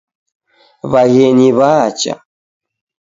Waghenyi 0.91 1.49
wacha. 1.59 2.13